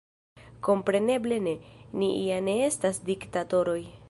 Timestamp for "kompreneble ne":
0.67-1.53